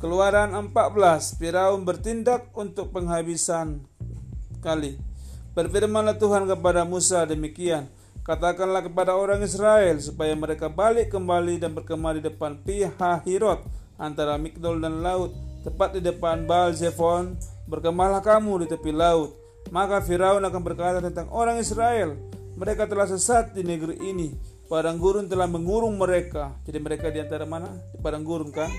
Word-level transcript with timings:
Keluaran 0.00 0.56
14, 0.56 1.36
Firaun 1.36 1.84
bertindak 1.84 2.48
untuk 2.56 2.88
penghabisan 2.88 3.84
kali. 4.64 4.96
Berfirmanlah 5.52 6.16
Tuhan 6.16 6.48
kepada 6.48 6.88
Musa 6.88 7.28
demikian, 7.28 7.84
Katakanlah 8.24 8.80
kepada 8.80 9.12
orang 9.12 9.44
Israel 9.44 10.00
supaya 10.00 10.32
mereka 10.32 10.72
balik 10.72 11.12
kembali 11.12 11.60
dan 11.60 11.76
berkemah 11.76 12.16
di 12.16 12.24
depan 12.24 12.56
Pihahirot 12.64 13.60
antara 14.00 14.40
Migdol 14.40 14.80
dan 14.80 15.04
laut, 15.04 15.36
tepat 15.68 15.92
di 15.92 16.00
depan 16.00 16.48
Baal 16.48 16.72
Zephon, 16.72 17.36
berkemahlah 17.68 18.24
kamu 18.24 18.64
di 18.64 18.66
tepi 18.72 18.96
laut. 18.96 19.36
Maka 19.68 20.00
Firaun 20.00 20.40
akan 20.40 20.62
berkata 20.64 21.04
tentang 21.04 21.28
orang 21.28 21.60
Israel, 21.60 22.16
mereka 22.56 22.88
telah 22.88 23.04
sesat 23.04 23.52
di 23.52 23.60
negeri 23.68 24.00
ini. 24.00 24.32
Padang 24.64 24.96
gurun 24.96 25.28
telah 25.28 25.44
mengurung 25.44 26.00
mereka. 26.00 26.56
Jadi 26.64 26.78
mereka 26.80 27.12
di 27.12 27.20
antara 27.20 27.44
mana? 27.44 27.68
Di 27.92 28.00
padang 28.00 28.24
gurun 28.24 28.48
kan? 28.48 28.72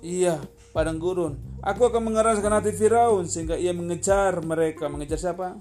Iya, 0.00 0.40
padang 0.72 0.96
gurun. 0.96 1.36
Aku 1.60 1.84
akan 1.84 2.08
mengeraskan 2.08 2.52
hati 2.56 2.72
Firaun 2.72 3.28
sehingga 3.28 3.60
ia 3.60 3.76
mengejar 3.76 4.40
mereka. 4.40 4.88
Mengejar 4.88 5.20
siapa? 5.20 5.60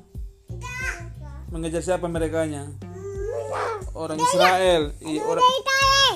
Mengejar 1.51 1.83
siapa 1.83 2.07
merekanya? 2.07 2.71
Orang 3.91 4.15
Israel. 4.15 4.95
Iya, 5.03 5.21
orang 5.27 5.43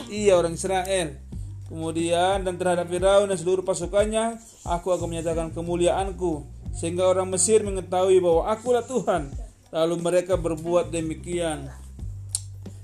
Iya, 0.08 0.34
orang 0.40 0.54
Israel. 0.56 1.20
Kemudian 1.68 2.48
dan 2.48 2.56
terhadap 2.56 2.88
Firaun 2.88 3.28
dan 3.28 3.38
seluruh 3.40 3.66
pasukannya, 3.66 4.40
aku 4.64 4.94
akan 4.96 5.08
menyatakan 5.10 5.52
kemuliaanku 5.52 6.48
sehingga 6.74 7.10
orang 7.10 7.28
Mesir 7.28 7.60
mengetahui 7.66 8.24
bahwa 8.24 8.48
akulah 8.48 8.86
Tuhan. 8.86 9.34
Lalu 9.74 9.96
mereka 10.00 10.38
berbuat 10.38 10.94
demikian. 10.94 11.66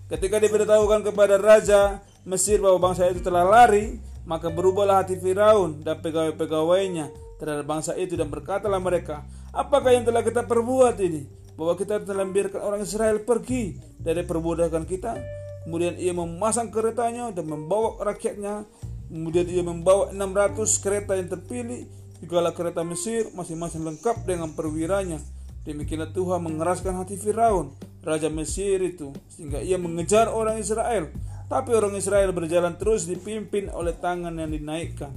Ketika 0.09 0.41
diberitahukan 0.41 1.05
kepada 1.05 1.37
raja 1.37 2.01
Mesir 2.25 2.57
bahwa 2.57 2.81
bangsa 2.91 3.07
itu 3.13 3.21
telah 3.21 3.45
lari, 3.45 4.01
maka 4.23 4.51
berubahlah 4.51 5.03
hati 5.03 5.19
Firaun 5.19 5.83
dan 5.83 5.99
pegawai-pegawainya 6.01 7.37
terhadap 7.37 7.65
bangsa 7.67 7.95
itu 7.95 8.19
dan 8.19 8.27
berkatalah 8.27 8.79
mereka, 8.81 9.23
apakah 9.55 9.93
yang 9.93 10.03
telah 10.03 10.23
kita 10.23 10.43
perbuat 10.43 10.97
ini? 10.99 11.39
bahwa 11.59 11.75
kita 11.75 11.99
telah 12.07 12.23
membiarkan 12.23 12.63
orang 12.63 12.81
Israel 12.87 13.19
pergi 13.19 13.75
dari 13.99 14.23
perbudakan 14.23 14.87
kita. 14.87 15.19
Kemudian 15.67 15.99
ia 15.99 16.15
memasang 16.15 16.71
keretanya 16.71 17.35
dan 17.35 17.51
membawa 17.51 17.99
rakyatnya. 17.99 18.63
Kemudian 19.11 19.43
ia 19.51 19.59
membawa 19.59 20.07
600 20.15 20.55
kereta 20.79 21.19
yang 21.19 21.27
terpilih. 21.27 21.83
Segala 22.23 22.55
kereta 22.55 22.87
Mesir 22.87 23.27
masing-masing 23.35 23.83
lengkap 23.83 24.23
dengan 24.23 24.55
perwiranya. 24.55 25.19
Demikianlah 25.67 26.15
Tuhan 26.15 26.39
mengeraskan 26.47 26.95
hati 26.95 27.19
Firaun, 27.19 27.75
raja 28.07 28.31
Mesir 28.31 28.79
itu, 28.79 29.11
sehingga 29.27 29.59
ia 29.59 29.75
mengejar 29.75 30.31
orang 30.31 30.55
Israel. 30.59 31.11
Tapi 31.49 31.73
orang 31.73 31.97
Israel 31.97 32.29
berjalan 32.29 32.77
terus 32.77 33.09
dipimpin 33.09 33.73
oleh 33.73 33.97
tangan 33.97 34.37
yang 34.37 34.53
dinaikkan. 34.53 35.09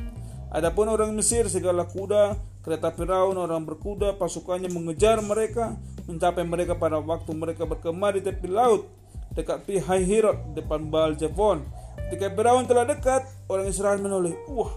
Adapun 0.48 0.88
orang 0.88 1.12
Mesir 1.12 1.44
segala 1.52 1.84
kuda, 1.84 2.40
kereta 2.64 2.88
Firaun, 2.88 3.36
orang 3.36 3.68
berkuda, 3.68 4.16
pasukannya 4.16 4.72
mengejar 4.72 5.20
mereka 5.20 5.76
mencapai 6.08 6.42
mereka 6.42 6.74
pada 6.74 6.98
waktu 6.98 7.30
mereka 7.36 7.68
berkemah 7.68 8.16
di 8.16 8.20
tepi 8.24 8.48
laut 8.50 8.88
dekat 9.32 9.64
Pihai 9.64 10.02
Hirot 10.04 10.56
depan 10.56 10.88
Baal 10.88 11.16
Jevon. 11.20 11.64
Ketika 12.08 12.32
Firaun 12.32 12.68
telah 12.68 12.84
dekat, 12.84 13.24
orang 13.48 13.68
Israel 13.68 14.00
menoleh. 14.00 14.36
Wah, 14.48 14.72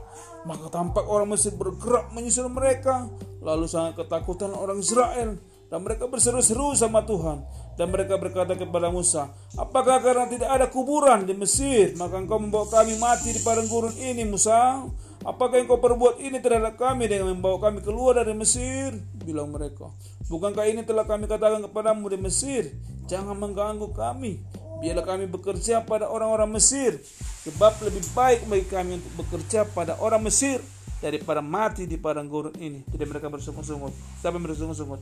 maka 0.48 0.72
tampak 0.72 1.04
orang 1.08 1.36
Mesir 1.36 1.56
bergerak 1.56 2.12
menyusul 2.16 2.48
mereka. 2.48 3.12
Lalu 3.44 3.68
sangat 3.68 4.00
ketakutan 4.00 4.56
orang 4.56 4.80
Israel 4.80 5.36
dan 5.70 5.82
mereka 5.82 6.06
berseru-seru 6.06 6.78
sama 6.78 7.02
Tuhan 7.04 7.42
dan 7.76 7.92
mereka 7.92 8.16
berkata 8.16 8.56
kepada 8.56 8.88
Musa, 8.88 9.34
"Apakah 9.60 10.00
karena 10.00 10.26
tidak 10.32 10.50
ada 10.50 10.68
kuburan 10.72 11.28
di 11.28 11.36
Mesir, 11.36 11.98
maka 12.00 12.22
engkau 12.22 12.40
membawa 12.40 12.70
kami 12.70 12.96
mati 12.96 13.36
di 13.36 13.42
padang 13.44 13.68
gurun 13.68 13.94
ini, 14.00 14.24
Musa?" 14.24 14.88
Apakah 15.26 15.58
yang 15.58 15.66
kau 15.66 15.82
perbuat 15.82 16.22
ini 16.22 16.38
terhadap 16.38 16.78
kami 16.78 17.10
dengan 17.10 17.34
membawa 17.34 17.58
kami 17.58 17.82
keluar 17.82 18.14
dari 18.22 18.38
Mesir? 18.38 18.94
Bilang 19.26 19.50
mereka. 19.50 19.90
Bukankah 20.30 20.70
ini 20.70 20.86
telah 20.86 21.02
kami 21.02 21.26
katakan 21.26 21.66
kepadamu 21.66 22.14
di 22.14 22.22
Mesir? 22.22 22.78
Jangan 23.10 23.34
mengganggu 23.34 23.90
kami. 23.90 24.46
Biarlah 24.86 25.02
kami 25.02 25.26
bekerja 25.26 25.82
pada 25.82 26.14
orang-orang 26.14 26.54
Mesir. 26.54 27.02
Sebab 27.42 27.74
lebih 27.90 28.06
baik 28.14 28.46
bagi 28.46 28.70
kami 28.70 29.02
untuk 29.02 29.26
bekerja 29.26 29.66
pada 29.74 29.98
orang 29.98 30.22
Mesir 30.22 30.62
daripada 31.02 31.42
mati 31.42 31.90
di 31.90 31.98
padang 31.98 32.30
gurun 32.30 32.54
ini. 32.62 32.86
Jadi 32.86 33.04
mereka 33.10 33.26
bersungut-sungut. 33.26 33.98
Siapa 34.22 34.38
yang 34.38 34.46
bersungut-sungut? 34.46 35.02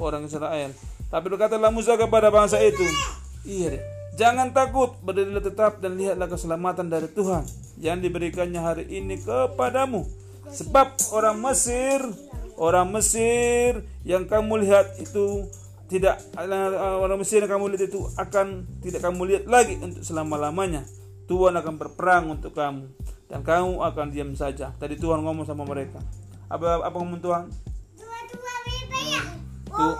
Orang 0.00 0.26
Israel. 0.26 0.70
Tapi 1.08 1.26
berkatalah 1.30 1.70
Musa 1.70 1.94
kepada 1.94 2.32
bangsa 2.32 2.58
itu. 2.58 2.84
Iya. 3.46 3.78
Jangan 4.14 4.54
takut, 4.54 4.94
berdirilah 5.02 5.42
tetap 5.42 5.82
dan 5.82 5.98
lihatlah 5.98 6.30
keselamatan 6.30 6.86
dari 6.86 7.10
Tuhan 7.10 7.42
yang 7.82 7.98
diberikannya 7.98 8.62
hari 8.62 8.86
ini 8.86 9.18
kepadamu. 9.18 10.06
Sebab 10.54 11.10
orang 11.10 11.42
Mesir, 11.42 11.98
orang 12.54 12.94
Mesir 12.94 13.82
yang 14.06 14.30
kamu 14.30 14.62
lihat 14.62 15.02
itu 15.02 15.50
tidak 15.90 16.22
orang 16.38 17.18
Mesir 17.18 17.42
yang 17.42 17.58
kamu 17.58 17.74
lihat 17.74 17.90
itu 17.90 18.06
akan 18.14 18.66
tidak 18.86 19.02
kamu 19.02 19.20
lihat 19.34 19.44
lagi 19.50 19.82
untuk 19.82 20.06
selama-lamanya. 20.06 20.86
Tuhan 21.26 21.56
akan 21.58 21.74
berperang 21.74 22.30
untuk 22.30 22.54
kamu 22.54 22.86
dan 23.26 23.42
kamu 23.42 23.82
akan 23.82 24.06
diam 24.14 24.30
saja. 24.38 24.70
Tadi 24.78 24.94
Tuhan 24.94 25.26
ngomong 25.26 25.42
sama 25.42 25.66
mereka. 25.66 25.98
Apa 26.46 26.86
apa 26.86 26.96
ngomong 27.02 27.18
Tuhan? 27.18 27.50
Tuh, 29.74 29.94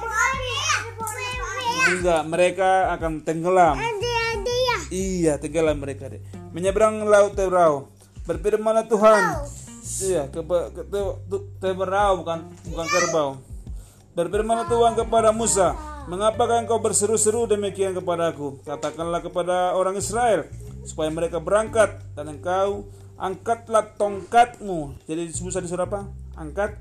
enggak, 1.99 2.23
mereka 2.31 2.71
akan 2.95 3.27
tenggelam. 3.27 3.77
Iya, 4.95 5.43
tenggelam 5.43 5.83
mereka 5.83 6.07
deh. 6.07 6.23
Menyeberang 6.55 7.03
laut 7.03 7.35
Tebrau. 7.35 7.91
Berfirmanlah 8.25 8.87
Tuhan. 8.87 9.23
Iya, 9.85 10.31
ke, 10.31 10.41
ke, 10.47 10.83
Tebrau 11.59 12.23
bukan 12.23 12.39
bukan 12.71 12.87
kerbau. 12.87 13.31
Berfirmanlah 14.15 14.71
Tuhan 14.71 14.95
kepada 14.95 15.35
Musa, 15.35 15.75
"Mengapakah 16.07 16.63
engkau 16.63 16.79
berseru-seru 16.79 17.51
demikian 17.51 17.99
kepadaku? 17.99 18.63
Katakanlah 18.63 19.19
kepada 19.19 19.75
orang 19.75 19.99
Israel 19.99 20.47
supaya 20.87 21.11
mereka 21.11 21.43
berangkat 21.43 21.99
dan 22.15 22.31
engkau 22.31 22.87
angkatlah 23.19 23.91
tongkatmu." 23.99 24.95
Jadi 25.11 25.35
Musa 25.43 25.59
disuruh 25.59 25.91
apa? 25.91 26.07
Angkat? 26.39 26.79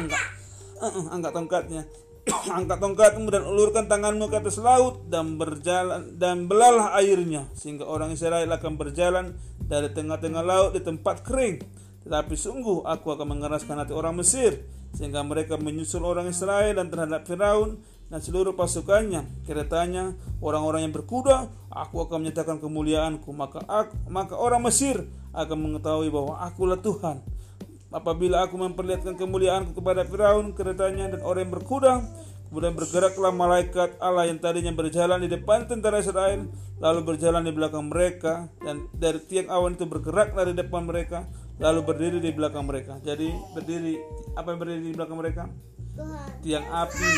Angkat. 0.00 0.37
Uh, 0.78 1.10
angkat 1.10 1.32
tongkatnya. 1.34 1.82
Angkat 2.58 2.78
tongkatmu 2.78 3.28
dan 3.32 3.42
ulurkan 3.48 3.88
tanganmu 3.88 4.28
ke 4.28 4.36
atas 4.38 4.60
laut 4.60 5.08
dan 5.08 5.40
berjalan 5.40 6.14
dan 6.20 6.44
belalah 6.44 6.92
airnya 7.00 7.48
sehingga 7.56 7.88
orang 7.88 8.12
Israel 8.12 8.46
akan 8.52 8.76
berjalan 8.76 9.32
dari 9.64 9.88
tengah-tengah 9.90 10.44
laut 10.44 10.70
di 10.76 10.84
tempat 10.84 11.24
kering. 11.24 11.64
Tetapi 12.04 12.34
sungguh 12.36 12.84
aku 12.84 13.16
akan 13.16 13.36
mengeraskan 13.36 13.80
hati 13.80 13.96
orang 13.96 14.16
Mesir 14.20 14.60
sehingga 14.94 15.20
mereka 15.24 15.60
menyusul 15.60 16.04
orang 16.04 16.28
Israel 16.30 16.76
dan 16.76 16.88
terhadap 16.88 17.24
Firaun 17.28 17.80
dan 18.08 18.20
seluruh 18.24 18.56
pasukannya 18.56 19.44
keretanya 19.44 20.16
orang-orang 20.40 20.88
yang 20.88 20.94
berkuda. 20.96 21.52
Aku 21.68 22.04
akan 22.04 22.24
menyatakan 22.28 22.56
kemuliaanku 22.60 23.28
maka 23.32 23.60
aku, 23.68 23.94
maka 24.08 24.36
orang 24.36 24.64
Mesir 24.64 25.04
akan 25.32 25.58
mengetahui 25.58 26.08
bahwa 26.08 26.40
akulah 26.40 26.80
Tuhan 26.80 27.37
Apabila 27.88 28.44
aku 28.44 28.60
memperlihatkan 28.60 29.16
kemuliaanku 29.16 29.72
kepada 29.72 30.04
Firaun, 30.04 30.52
keretanya 30.52 31.08
dan 31.08 31.24
orang 31.24 31.48
yang 31.48 31.52
berkuda, 31.56 32.04
kemudian 32.52 32.76
bergeraklah 32.76 33.32
malaikat 33.32 33.96
Allah 33.96 34.28
yang 34.28 34.36
tadinya 34.36 34.76
berjalan 34.76 35.24
di 35.24 35.28
depan 35.32 35.64
tentara 35.64 36.04
Israel, 36.04 36.52
lalu 36.84 37.00
berjalan 37.00 37.48
di 37.48 37.52
belakang 37.56 37.88
mereka, 37.88 38.52
dan 38.60 38.92
dari 38.92 39.24
tiang 39.24 39.48
awan 39.48 39.80
itu 39.80 39.88
bergeraklah 39.88 40.52
di 40.52 40.54
depan 40.60 40.84
mereka, 40.84 41.32
lalu 41.56 41.80
berdiri 41.80 42.18
di 42.20 42.28
belakang 42.28 42.68
mereka. 42.68 43.00
Jadi 43.00 43.32
berdiri 43.56 43.96
apa 44.36 44.48
yang 44.52 44.58
berdiri 44.60 44.80
di 44.84 44.92
belakang 44.92 45.16
mereka? 45.16 45.42
Tiang 46.44 46.66
api. 46.68 47.12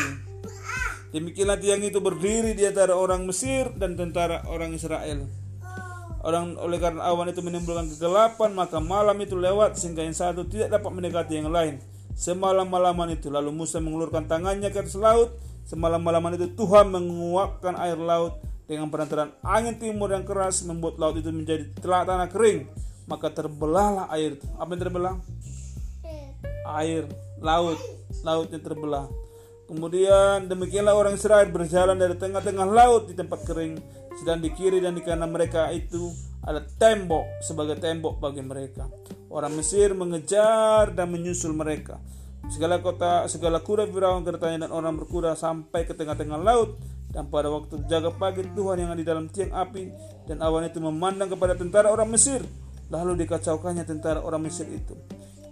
Demikianlah 1.11 1.59
tiang 1.59 1.83
itu 1.83 1.99
berdiri 1.99 2.55
di 2.55 2.63
antara 2.63 2.95
orang 2.95 3.27
Mesir 3.27 3.75
dan 3.75 3.99
tentara 3.99 4.47
orang 4.47 4.71
Israel. 4.71 5.27
Orang 6.21 6.53
oleh 6.61 6.77
karena 6.77 7.01
awan 7.09 7.33
itu 7.33 7.41
menimbulkan 7.41 7.89
kegelapan, 7.89 8.53
maka 8.53 8.77
malam 8.77 9.17
itu 9.17 9.33
lewat 9.33 9.73
sehingga 9.73 10.05
yang 10.05 10.13
satu 10.13 10.45
tidak 10.45 10.77
dapat 10.77 10.91
mendekati 10.93 11.41
yang 11.41 11.49
lain. 11.49 11.81
Semalam-malaman 12.13 13.17
itu 13.17 13.33
lalu 13.33 13.49
Musa 13.49 13.81
mengulurkan 13.81 14.29
tangannya 14.29 14.69
ke 14.69 14.85
atas 14.85 14.93
laut. 15.01 15.33
Semalam-malaman 15.65 16.37
itu 16.37 16.53
Tuhan 16.53 16.93
menguapkan 16.93 17.73
air 17.73 17.97
laut 17.97 18.37
dengan 18.69 18.93
perantaran 18.93 19.33
angin 19.41 19.81
timur 19.81 20.13
yang 20.13 20.21
keras 20.21 20.61
membuat 20.61 21.01
laut 21.01 21.17
itu 21.17 21.33
menjadi 21.33 21.73
telah 21.81 22.05
tanah 22.05 22.29
kering. 22.29 22.69
Maka 23.09 23.33
terbelahlah 23.33 24.05
air 24.13 24.37
itu. 24.37 24.45
Apa 24.61 24.77
yang 24.77 24.81
terbelah? 24.85 25.15
Air 26.69 27.09
laut, 27.41 27.81
lautnya 28.21 28.61
terbelah. 28.61 29.09
Kemudian 29.71 30.51
demikianlah 30.51 30.91
orang 30.91 31.15
Israel 31.15 31.47
berjalan 31.47 31.95
dari 31.95 32.19
tengah-tengah 32.19 32.67
laut 32.67 33.07
di 33.07 33.15
tempat 33.15 33.39
kering 33.47 33.79
sedang 34.19 34.43
di 34.43 34.51
kiri 34.51 34.83
dan 34.83 34.91
di 34.91 34.99
kanan 34.99 35.31
mereka 35.31 35.71
itu 35.71 36.11
ada 36.43 36.59
tembok 36.75 37.39
sebagai 37.39 37.79
tembok 37.79 38.19
bagi 38.19 38.43
mereka. 38.43 38.91
Orang 39.31 39.55
Mesir 39.55 39.95
mengejar 39.95 40.91
dan 40.91 41.07
menyusul 41.07 41.55
mereka. 41.55 42.03
Segala 42.51 42.83
kota, 42.83 43.23
segala 43.31 43.63
kuda 43.63 43.87
Firaun 43.87 44.27
keretanya 44.27 44.67
dan 44.67 44.75
orang 44.75 44.99
berkuda 44.99 45.39
sampai 45.39 45.87
ke 45.87 45.95
tengah-tengah 45.95 46.43
laut 46.43 46.75
dan 47.15 47.31
pada 47.31 47.47
waktu 47.47 47.87
jaga 47.87 48.11
pagi 48.11 48.43
Tuhan 48.51 48.75
yang 48.75 48.91
ada 48.91 48.99
di 48.99 49.07
dalam 49.07 49.31
tiang 49.31 49.55
api 49.55 49.87
dan 50.27 50.43
awan 50.43 50.67
itu 50.67 50.83
memandang 50.83 51.31
kepada 51.31 51.55
tentara 51.55 51.87
orang 51.87 52.11
Mesir. 52.11 52.43
Lalu 52.91 53.23
dikacaukannya 53.23 53.87
tentara 53.87 54.19
orang 54.19 54.51
Mesir 54.51 54.67
itu. 54.67 54.99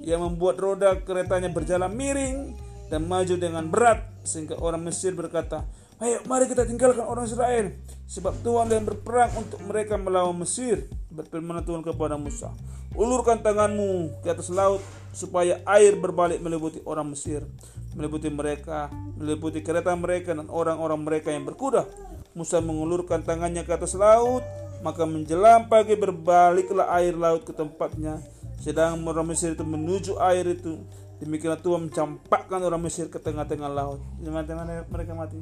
Ia 0.04 0.20
membuat 0.20 0.60
roda 0.60 0.92
keretanya 1.08 1.48
berjalan 1.48 1.96
miring 1.96 2.68
dan 2.90 3.06
maju 3.06 3.38
dengan 3.38 3.66
berat 3.70 4.02
sehingga 4.26 4.58
orang 4.58 4.82
Mesir 4.90 5.14
berkata, 5.14 5.64
Ayo 6.00 6.24
mari 6.26 6.48
kita 6.48 6.64
tinggalkan 6.64 7.06
orang 7.06 7.28
Israel. 7.28 7.76
Sebab 8.10 8.42
Tuhan 8.42 8.74
yang 8.74 8.90
berperang 8.90 9.30
untuk 9.38 9.62
mereka 9.70 9.94
melawan 9.94 10.34
Mesir 10.34 10.90
Berfirman 11.14 11.62
Tuhan 11.62 11.86
kepada 11.86 12.18
Musa 12.18 12.50
Ulurkan 12.98 13.38
tanganmu 13.46 14.26
ke 14.26 14.34
atas 14.34 14.50
laut 14.50 14.82
Supaya 15.14 15.62
air 15.70 15.94
berbalik 15.94 16.42
meliputi 16.42 16.82
orang 16.90 17.14
Mesir 17.14 17.46
Meliputi 17.94 18.34
mereka 18.34 18.90
Meliputi 19.14 19.62
kereta 19.62 19.94
mereka 19.94 20.34
dan 20.34 20.50
orang-orang 20.50 21.06
mereka 21.06 21.30
yang 21.30 21.46
berkuda. 21.46 21.86
Musa 22.34 22.58
mengulurkan 22.66 23.22
tangannya 23.22 23.62
ke 23.62 23.78
atas 23.78 23.94
laut 23.94 24.42
Maka 24.82 25.06
menjelang 25.06 25.70
pagi 25.70 25.94
berbaliklah 25.94 26.90
air 26.98 27.14
laut 27.14 27.44
ke 27.46 27.52
tempatnya. 27.52 28.24
Sedang 28.64 29.04
orang 29.06 29.28
Mesir 29.28 29.54
itu 29.54 29.68
menuju 29.68 30.18
air 30.24 30.48
itu 30.56 30.82
Demikianlah 31.20 31.60
Tuhan 31.60 31.92
mencampakkan 31.92 32.60
orang 32.64 32.80
Mesir 32.80 33.12
ke 33.12 33.20
tengah-tengah 33.20 33.68
laut 33.68 34.00
Jangan 34.24 34.44
tengah 34.48 34.66
mereka 34.88 35.12
mati 35.16 35.40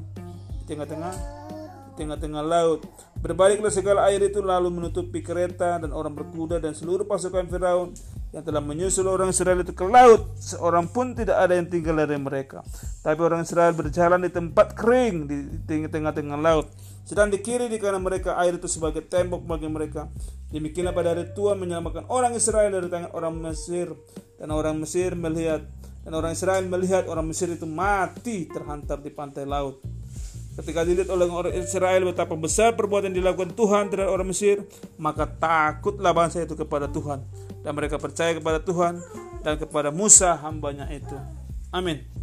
tengah-tengah 0.67 1.13
tengah-tengah 1.97 2.45
laut. 2.45 2.85
Berbaliklah 3.17 3.73
segala 3.73 4.05
air 4.07 4.21
itu 4.21 4.39
lalu 4.39 4.69
menutupi 4.69 5.25
kereta 5.25 5.81
dan 5.81 5.89
orang 5.89 6.13
berkuda 6.13 6.61
dan 6.61 6.77
seluruh 6.77 7.09
pasukan 7.09 7.49
Firaun 7.49 7.97
yang 8.29 8.45
telah 8.45 8.61
menyusul 8.61 9.09
orang 9.09 9.33
Israel 9.33 9.65
itu 9.65 9.73
ke 9.73 9.81
laut. 9.81 10.29
Seorang 10.37 10.93
pun 10.93 11.17
tidak 11.17 11.41
ada 11.41 11.57
yang 11.57 11.65
tinggal 11.65 11.97
dari 11.97 12.21
mereka. 12.21 12.61
Tapi 13.01 13.17
orang 13.17 13.41
Israel 13.41 13.73
berjalan 13.73 14.21
di 14.21 14.29
tempat 14.29 14.77
kering 14.77 15.15
di 15.25 15.37
tengah-tengah 15.65 16.37
laut. 16.37 16.69
Sedang 17.01 17.33
di 17.33 17.41
kiri 17.41 17.71
di 17.71 17.81
kanan 17.81 18.05
mereka 18.05 18.37
air 18.37 18.61
itu 18.61 18.69
sebagai 18.69 19.01
tembok 19.01 19.41
bagi 19.47 19.65
mereka. 19.65 20.11
Demikianlah 20.53 20.93
pada 20.93 21.17
hari 21.17 21.33
Tuhan 21.33 21.57
menyelamatkan 21.57 22.05
orang 22.13 22.37
Israel 22.37 22.69
dari 22.69 22.87
tangan 22.87 23.11
orang 23.17 23.33
Mesir 23.41 23.91
dan 24.37 24.53
orang 24.53 24.77
Mesir 24.77 25.17
melihat 25.17 25.65
dan 26.07 26.15
orang 26.15 26.31
Israel 26.31 26.63
melihat 26.71 27.03
orang 27.11 27.27
Mesir 27.27 27.51
itu 27.51 27.67
mati 27.67 28.47
terhantar 28.47 29.03
di 29.03 29.11
pantai 29.11 29.43
laut. 29.43 29.83
Ketika 30.57 30.81
dilihat 30.81 31.13
oleh 31.13 31.29
orang 31.29 31.53
Israel 31.53 32.01
betapa 32.09 32.33
besar 32.33 32.73
perbuatan 32.73 33.13
dilakukan 33.13 33.53
Tuhan 33.53 33.93
terhadap 33.93 34.09
orang 34.09 34.29
Mesir, 34.31 34.65
maka 34.97 35.29
takutlah 35.29 36.15
bangsa 36.15 36.41
itu 36.41 36.57
kepada 36.57 36.89
Tuhan 36.89 37.21
dan 37.61 37.71
mereka 37.77 38.01
percaya 38.01 38.33
kepada 38.33 38.63
Tuhan 38.63 38.97
dan 39.45 39.59
kepada 39.61 39.93
Musa 39.93 40.33
hambanya 40.39 40.89
itu. 40.89 41.13
Amin. 41.69 42.16